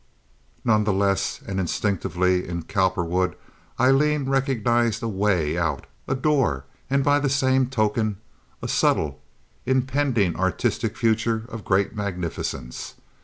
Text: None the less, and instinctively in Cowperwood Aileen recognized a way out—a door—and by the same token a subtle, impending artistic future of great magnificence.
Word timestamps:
None 0.65 0.83
the 0.83 0.93
less, 0.93 1.41
and 1.45 1.59
instinctively 1.59 2.47
in 2.47 2.63
Cowperwood 2.63 3.35
Aileen 3.79 4.25
recognized 4.27 5.03
a 5.03 5.07
way 5.07 5.59
out—a 5.59 6.15
door—and 6.15 7.03
by 7.03 7.19
the 7.19 7.29
same 7.29 7.67
token 7.69 8.17
a 8.63 8.67
subtle, 8.67 9.21
impending 9.67 10.35
artistic 10.35 10.97
future 10.97 11.45
of 11.49 11.63
great 11.63 11.95
magnificence. 11.95 12.95